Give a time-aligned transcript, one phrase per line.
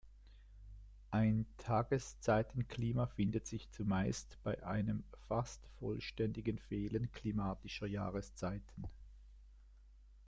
[1.11, 8.87] Ein Tageszeitenklima findet sich zumeist bei einem fast vollständigen Fehlen klimatischer Jahreszeiten.